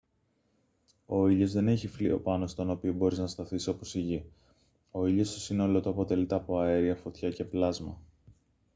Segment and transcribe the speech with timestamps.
[1.05, 4.23] ο ήλιος δεν έχει φλοιό πάνω στον οποίο μπορείς να σταθείς όπως η γη
[4.91, 7.97] ο ήλιος στο σύνολό του αποτελείται από αέρια φωτιά και πλάσμα